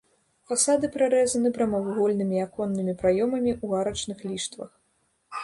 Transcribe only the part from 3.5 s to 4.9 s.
ў арачных ліштвах.